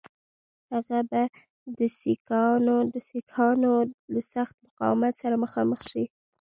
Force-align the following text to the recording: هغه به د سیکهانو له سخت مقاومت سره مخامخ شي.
هغه 0.73 0.99
به 1.09 1.21
د 2.93 2.95
سیکهانو 3.07 3.73
له 4.13 4.21
سخت 4.33 4.55
مقاومت 4.65 5.13
سره 5.21 5.35
مخامخ 5.43 5.79
شي. 5.91 6.05